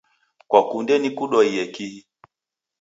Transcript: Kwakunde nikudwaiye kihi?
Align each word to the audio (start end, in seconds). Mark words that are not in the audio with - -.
Kwakunde 0.49 0.93
nikudwaiye 0.97 1.63
kihi? 1.73 1.99